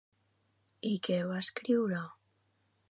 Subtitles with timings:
[0.93, 2.03] I què va escriure?